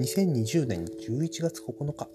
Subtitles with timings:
[0.00, 2.08] 2020年11月9日、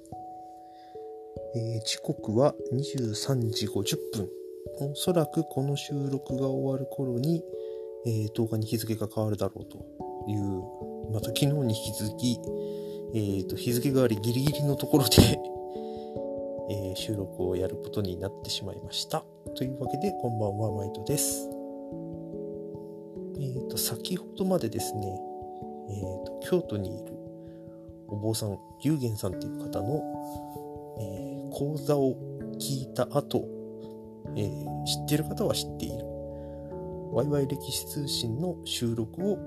[1.55, 4.29] えー、時刻は23時50分
[4.91, 7.43] おそらくこの収録が終わる頃に、
[8.07, 9.77] えー、動画に日付が変わるだろうと
[10.27, 12.39] いうまた昨日に引き続き、
[13.13, 15.11] えーと、日付変わりギリギリのところで
[16.67, 19.23] えー、収録をやることになってしまいました。
[19.53, 21.47] というわけでこんばんはマイトです。
[23.37, 25.35] えーと先ほどまでですね
[25.89, 27.14] えーと、京都にいる
[28.07, 30.01] お坊さん龍玄さんっていう方の、
[30.99, 32.15] えー、講座を
[32.59, 33.47] 聞いた後、
[34.35, 36.05] えー、知ってる方は知っている
[37.11, 39.37] ワイワイ歴史通信の収録を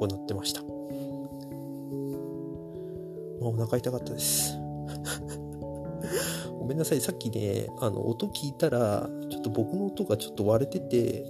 [0.00, 0.62] 行ってました。
[0.62, 0.68] ま
[3.48, 4.56] あ、お腹痛かったです。
[6.58, 11.24] ごめんなさい、さっきね、あの、音聞いたら、ちょっと僕の音がちょっと割れてて、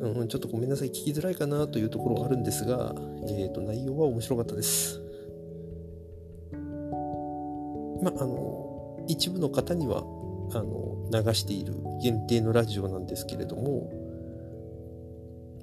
[0.00, 2.94] うん、ちょっとごめんなさい、聞きづらいかなというところはあるんですが、
[3.28, 5.05] えーと、内容は面白かったです。
[8.06, 10.04] まあ、の、一部の方には、
[10.54, 13.90] あの、流している限定のラジオなんですけれども、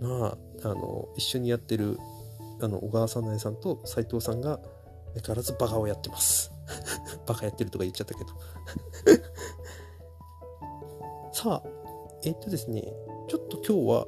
[0.01, 1.97] まあ、あの、一緒にやってる、
[2.61, 4.59] あの、小川さなえさんと斉藤さんが、
[5.13, 6.51] 相変わらずバカをやってます。
[7.25, 8.31] バカやってるとか言っちゃったけど
[11.31, 11.69] さあ、
[12.23, 12.81] えっとですね、
[13.29, 14.05] ちょっと今日は、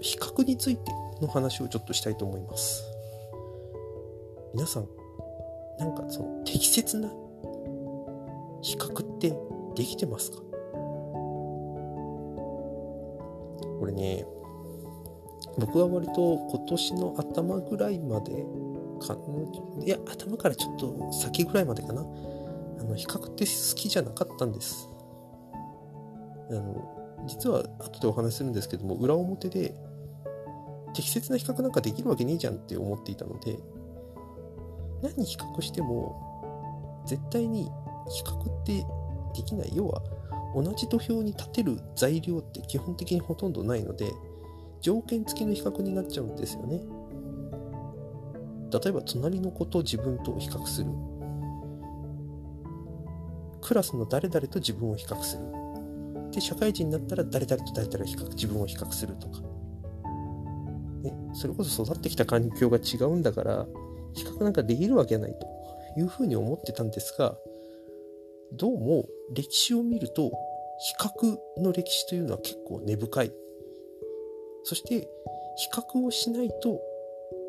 [0.00, 2.82] 比較についての話をちょっとしたいと思います。
[4.54, 4.88] 皆さん、
[5.78, 7.12] なんかその適切な
[8.66, 9.32] 比較って
[9.76, 10.38] できてますか？
[13.78, 14.26] これね、
[15.56, 18.44] 僕は割と今年の頭ぐらいまで
[18.98, 19.16] か、
[19.84, 22.00] いや、頭からちょっと先ぐらいまでかな。
[22.00, 22.04] あ
[22.82, 24.88] の、比較って好きじゃなかったんです。
[26.50, 29.76] あの、実は後でお話しするんですけども、裏表で
[30.92, 33.58] 適切な比較なんかできるわけねえじゃんって思っていたので、
[35.02, 37.70] 何比較しても、絶対に
[38.08, 38.84] 比較って
[39.34, 39.72] できない。
[39.74, 40.02] 要は、
[40.54, 44.10] 同じ土俵に立てる材料って基本的にほとんどないので、
[44.80, 46.80] 条件付きの比較になっちゃうんですよね。
[48.72, 50.90] 例えば、隣の子と自分と比較する。
[53.60, 55.42] クラスの誰々と自分を比較する。
[56.30, 59.40] で、社会人になったら誰々と誰々を比較、自分を比較するとか。
[61.06, 63.66] ねそれこそ育ってきた環境が違うんだから
[64.14, 65.46] 比較なんかできるわけないと
[66.00, 67.36] いうふうに思ってたんですが
[68.52, 70.30] どうも歴史を見ると
[70.78, 73.32] 比較の歴史というのは結構根深い
[74.64, 75.08] そして
[75.56, 76.80] 比較をしないと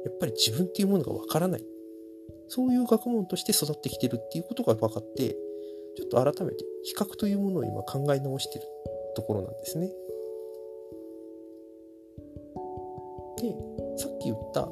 [0.06, 1.66] やっぱり自分っていうものがわからない
[2.48, 5.36] そういう学問として育ってきてるっていうことが分かって
[5.98, 8.66] ちょっと改めて比較というものを今考え直してる
[9.16, 9.92] ところなんですね。
[13.42, 13.56] で
[13.98, 14.68] さっき言った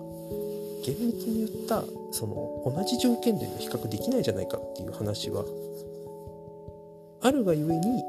[0.85, 5.44] 厳密に言ったその同じ条件での比較できないじゃないかっていう話は
[7.25, 8.03] あるがゆえに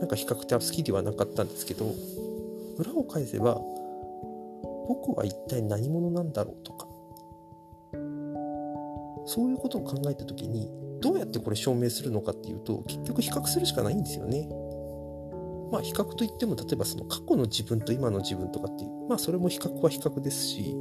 [0.00, 1.94] なんか比較って好きではなかったんですけど
[2.76, 3.60] 裏を返せば
[4.88, 6.88] 僕は一体何者なんだろうとか
[9.24, 10.68] そういうことを考えた時に
[11.00, 14.48] どうやってこれ証明するのかっていうと結局比較するしかないんですよね。
[15.70, 20.74] まあ比較といっても例えばその過去の自分と今の自分とかっていうまあそれも比較は比較ですし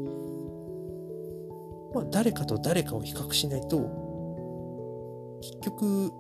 [1.94, 6.12] まあ誰かと誰かを比較しないと結局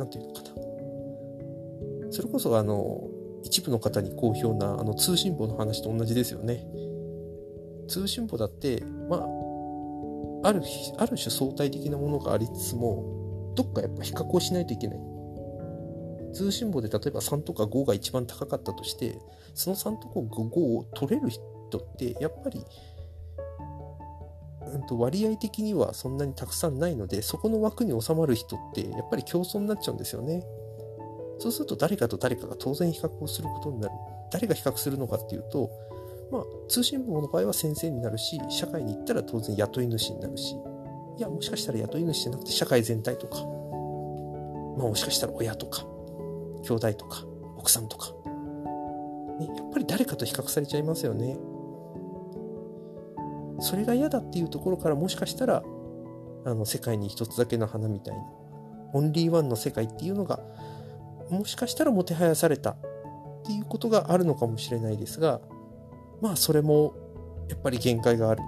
[0.00, 2.12] 何て言うのかな。
[2.12, 3.08] それこそあの
[3.44, 6.66] 一部の方に好評なあの通信簿の話と同じですよね。
[7.86, 10.62] 通信簿だってまあある
[10.96, 14.98] ある種相対的なものがありつつもどっかやっぱ比較をしないといけない。
[16.32, 19.18] 通信簿で例えば3とか5が一番高かったとして、
[19.54, 21.42] その3とか5を取れる人
[21.78, 22.64] ってやっぱり、
[24.98, 30.44] 割合的にはそんなにたくさんないので、そこの枠に収まる人ってやっぱり競争になっちゃうんですよね。
[31.38, 33.94] そうすると誰かと誰かが当然比較をすることになる。
[34.30, 35.70] 誰が比較するのかっていうと、
[36.30, 40.54] まあ、通信簿の場合は先生になるし、社会に行ったら当然雇い主になるし、
[41.18, 43.38] いや、もしかしたら雇い主じゃなくて社会全体とか、
[44.78, 45.84] まあもしかしたら親とか、
[46.62, 47.24] 兄弟とか
[47.56, 48.12] 奥さんとか、
[49.40, 51.36] ね、やっぱり誰かと比較されちゃいますよね
[53.60, 55.62] それが嫌だっていうところからもしかしたら
[56.44, 58.22] あの世界に一つだけの花みたいな
[58.92, 60.40] オンリーワンの世界っていうのが
[61.30, 62.76] もしかしたらもてはやされたっ
[63.44, 65.40] ていうことがあるのかもしれないですが
[66.20, 66.94] まあそれも
[67.48, 68.42] やっぱり限界がある。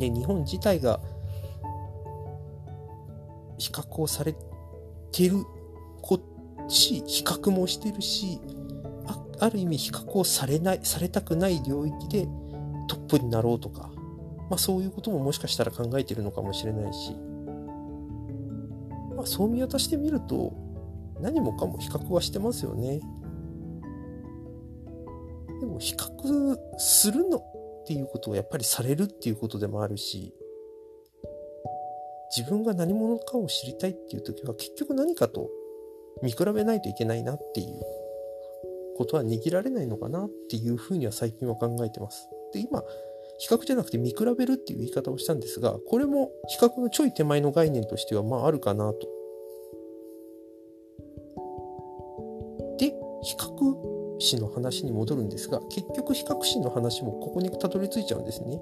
[0.00, 1.00] ね、日本自体が
[3.58, 4.34] 比較をされ
[5.12, 5.44] てる
[6.02, 8.40] こっち比較もしてるし
[9.40, 12.26] ある意味比較をされないされたくない領域で
[12.88, 13.90] トッププになろうとか、
[14.50, 17.14] まあそういうことももしかしたら考えてるのかもしれないし、
[19.16, 20.52] まあそう見渡してみると、
[21.20, 23.00] 何もかも比較はしてますよね。
[25.60, 27.42] でも比較するのっ
[27.86, 30.34] ていうことをやっぱりされるっていうことでもあるし、
[32.36, 35.48] 自分が何者かを知りたいっていう時は結局何かと
[36.22, 37.80] 見比べないといけないなっていう
[38.96, 42.28] ことは握られないのかなっていうふうには最近は考えてます。
[42.52, 42.82] で、今、
[43.38, 49.08] 比較じゃなくて見比べるっていう言い方をしたんですが、これも比較のちょい手前の概念としてはまああるかなと。
[52.78, 58.60] で、比較史の話に戻るんですが、結局比較史の話もここにたどり着いちゃうんですね。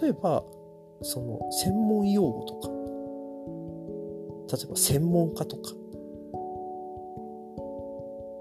[0.00, 0.44] 例えば、
[1.02, 2.68] その専門用語とか、
[4.56, 5.72] 例えば専門家とか、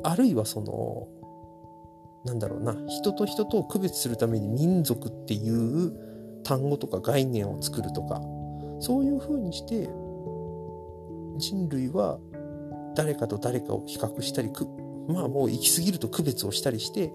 [0.04, 1.08] あるいはその、
[2.26, 8.22] なんだろうな、人と人とを区別するために民族っていう単語とか概念を作るとか、
[8.80, 9.90] そういうふうにして、
[11.38, 12.20] 人類は
[12.96, 14.52] 誰かと誰かを比較したり、
[15.08, 17.14] まあもう行き過ぎると区別をしたりして、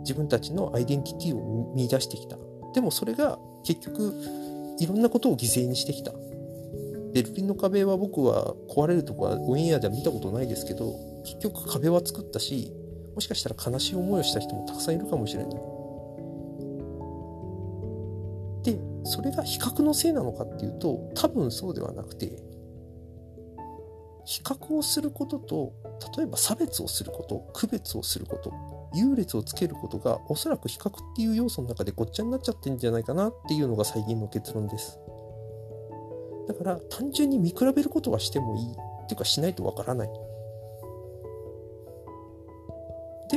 [0.00, 2.38] 自分たちのアイデンティティを見出してきた。
[2.74, 4.14] でもそれが結局
[4.78, 6.12] いろんなことを犠牲にしてきた。
[7.12, 10.94] ベルリンの壁は僕は壊れるとこはオンエアでは見たことないですけど、
[11.28, 12.72] 結局壁は作ったし、
[13.14, 15.52] もしかしたら悲しい思いをした人もたくさんいるかもしれない。
[18.62, 22.42] で、それが比較のせいなのかっていうと、多分そうではなくて、
[24.24, 25.72] 比較をすることと、
[26.16, 28.52] 例えば差別をすること、区別をすること、
[28.94, 34.98] 優劣をつけることが、おそらく比較っていう要素の中でごっちゃになっちゃってんじゃないかなっていうのが最近の結論です。
[36.46, 40.27] だから単純に見比べることはしてもいいっていうかしないとわからない。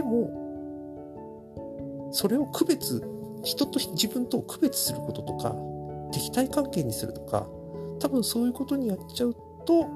[0.02, 3.08] でも、それを区別、
[3.44, 5.56] 人と自分と区別することとか、
[6.12, 7.48] 敵対関係にするとか、
[8.00, 9.88] 多分そういうことにやっちゃうと、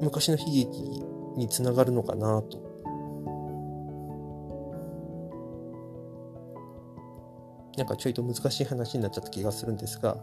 [0.00, 1.02] 昔の悲劇
[1.36, 2.62] につながるのかなと。
[7.76, 10.18] なんかちょいと難しい話になっちゃった気がするんですが、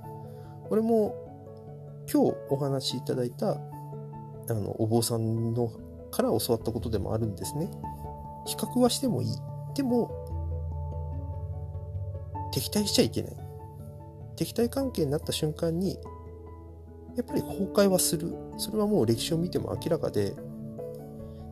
[0.69, 1.13] これも
[2.09, 3.57] 今日お話しいただいたあ
[4.53, 5.69] のお坊さんの
[6.11, 7.69] から教わったことでもあるんですね。
[8.45, 9.29] 比較はしてもいい。
[9.75, 10.11] でも、
[12.51, 13.35] 敵対しちゃいけない。
[14.35, 15.97] 敵対関係になった瞬間に、
[17.15, 18.33] やっぱり崩壊はする。
[18.57, 20.33] それはもう歴史を見ても明らかで、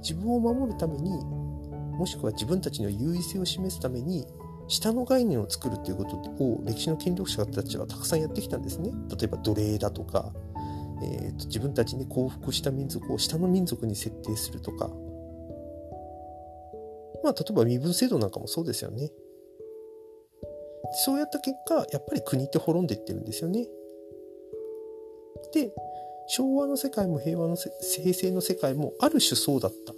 [0.02, 1.12] 自分を守るために、
[1.98, 4.26] もしくは自分たちの優位性を示すために、
[4.68, 8.92] 下の概念を作るっていうことを歴史の権力者たちはたくさんやってきたんですね。
[9.10, 10.32] 例えば奴隷だとか、
[11.02, 14.90] えーと、自分たちに降伏した民族を下の民族に設定するとか、
[17.24, 19.12] まあ、例えば身分制度なんかもそうですよね。
[21.06, 23.68] そうやった結果、やっぱり国って滅んでいってるんですよね。
[25.54, 25.72] で、
[26.28, 29.94] 昭和の世界も平和の平成の世界もある種そうだった。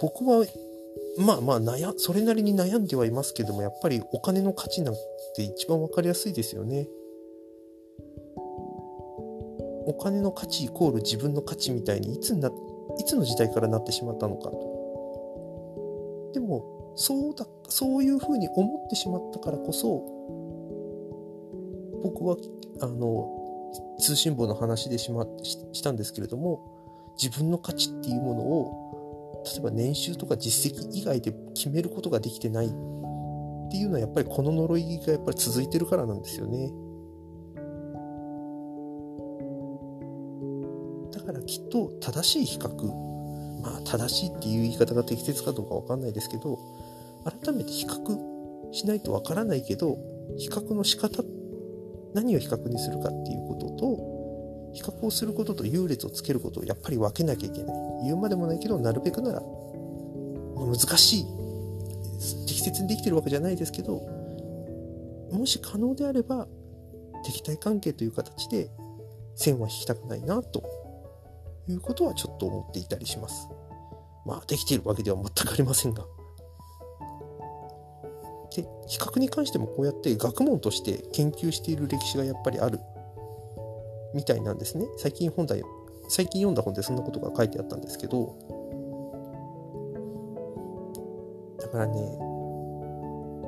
[0.00, 0.46] 僕は、
[1.18, 4.94] まあまあ悩、それなりに悩んではいますけども、やっぱりお金の価値なん
[5.34, 6.86] て一番わかりやすいですよね。
[9.90, 12.48] お金の価値イコール自分の価値みたいにいつな
[12.98, 16.30] いつの時代からなってしまったのかと。
[16.32, 20.04] でもそうだそういうふうに思ってしまったからこそ
[22.04, 22.36] 僕は
[22.80, 36.70] あの通信簿の話でしまししたんですけれども自分の価値っていうものを例えば年収とか実績以外で決めることができてないっていうのはやっぱりこの呪いがやっぱり続いてるからなんですよね。
[41.70, 43.10] と正しい比較
[43.62, 46.58] まあ正しいっていう言い方が適切かどうかわかんないですけど、
[47.24, 49.98] 改めて比較しないとわからないけど、
[50.38, 51.22] 比較の仕方、
[52.14, 58.04] 何を比較にするかっていうことと、比較をすることと優劣をつけることをやっぱり分けなきゃいけない。
[58.04, 59.42] 言うまでもないけど、なるべくなら、
[60.56, 61.26] 難しい。
[62.46, 64.00] 適切にできてるわけじゃないですけど、
[65.32, 66.46] もし可能であれば、
[67.24, 68.70] 敵対関係という形で
[69.34, 70.62] 線は引きたくないなと
[71.68, 73.48] いうことはちょっと思っていたりします。
[74.24, 76.04] まあ、できているわけでは全くありませんが。
[78.54, 82.80] で、比較に関してもこうやって学問として研究している歴史がやっぱりある
[84.14, 84.86] みたいなんですね。
[84.98, 85.62] 最近本題、
[86.08, 88.36] 最近読んだ本でそんなことが書いてあったんですけど、
[91.60, 92.18] だからね、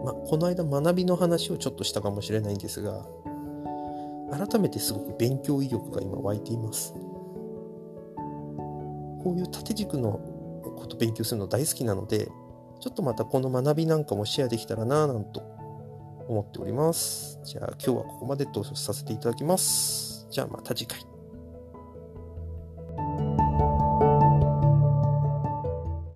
[0.04, 3.06] まあ、この間学びの話をちょっとしたかもしれないんですが、
[4.30, 6.94] 改めてすごく勉強意欲が今湧いています。
[9.22, 10.20] こういう縦軸の
[10.76, 12.30] こと勉強するの大好きなので、
[12.80, 15.40] ちょっとまたこの学びなんかもシェアできたらなぁなんと
[16.28, 17.40] 思っております。
[17.44, 20.26] じゃあ今日はここまでとさせていただきます。
[20.30, 21.11] じゃあまた次回。